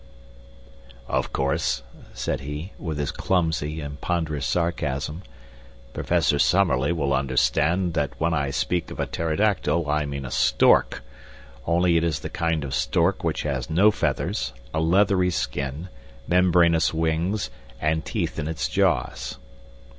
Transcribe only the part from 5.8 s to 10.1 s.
"Professor Summerlee will understand that when I speak of a pterodactyl I